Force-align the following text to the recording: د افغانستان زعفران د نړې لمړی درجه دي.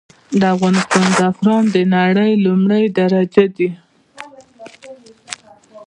د 0.39 0.41
افغانستان 0.55 1.05
زعفران 1.19 1.63
د 1.75 1.77
نړې 1.95 2.29
لمړی 2.45 2.83
درجه 2.97 3.45
دي. 3.55 3.69